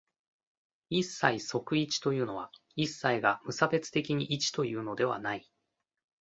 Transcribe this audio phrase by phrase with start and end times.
[0.89, 5.47] 一切即一というのは、一切が無差別的に一というのではない。